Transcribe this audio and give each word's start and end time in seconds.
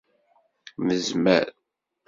Nezmer. 0.87 1.47